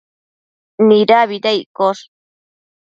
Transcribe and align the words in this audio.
Nidabida 0.87 1.51
iccosh? 1.61 2.03